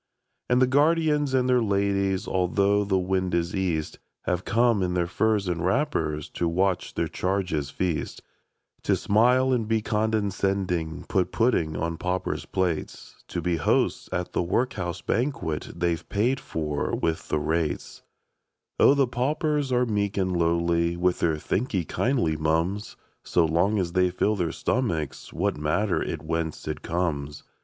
And 0.49 0.59
the 0.59 0.65
guardians 0.65 1.35
and 1.35 1.47
their 1.47 1.61
ladies. 1.61 2.27
Although 2.27 2.83
the 2.85 2.97
wind 2.97 3.35
is 3.35 3.55
east. 3.55 3.99
Have 4.23 4.45
come 4.45 4.81
in 4.81 4.95
their 4.95 5.05
furs 5.05 5.47
and 5.47 5.57
v\rapper5. 5.61 6.33
To 6.33 6.47
watch 6.47 6.95
their 6.95 7.07
charges 7.07 7.69
feast; 7.69 8.19
IN 8.19 8.23
THE 8.23 8.29
WORKHOUSE.. 8.31 8.81
To 8.81 8.95
smile 9.05 9.53
and 9.53 9.67
be 9.67 9.83
condescending, 9.83 11.05
Put 11.07 11.31
pudding 11.31 11.75
on 11.77 11.97
pauper 11.99 12.35
plates, 12.51 13.23
To 13.27 13.43
be 13.43 13.57
hosts 13.57 14.09
at 14.11 14.33
the 14.33 14.41
workhouse 14.41 15.01
banquet 15.01 15.69
They 15.75 15.93
Ve 15.93 16.01
paid 16.09 16.39
for— 16.39 16.93
^\vith 16.93 17.27
the 17.27 17.37
rates. 17.39 18.01
Oh, 18.79 18.95
the 18.95 19.05
paupers 19.05 19.71
are 19.71 19.85
meek 19.85 20.17
and 20.17 20.35
lowly 20.35 20.97
With 20.97 21.19
their" 21.19 21.37
Thank 21.37 21.75
'ee 21.75 21.85
kindly, 21.85 22.35
mum's"; 22.35 22.97
So 23.23 23.45
long 23.45 23.77
as 23.77 23.91
they 23.91 24.09
fill 24.09 24.35
their 24.35 24.51
stomachs, 24.51 25.31
What 25.31 25.57
matter 25.57 26.01
it 26.01 26.23
whence 26.23 26.67
it 26.67 26.81
comes 26.81 27.43